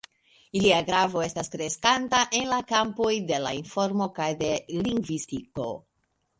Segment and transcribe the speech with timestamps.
[0.61, 5.71] Ilia gravo estas kreskanta en la kampoj de la informo kaj de lingvistiko.